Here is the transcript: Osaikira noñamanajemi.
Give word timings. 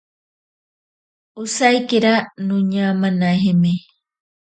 Osaikira 1.41 2.13
noñamanajemi. 2.47 3.73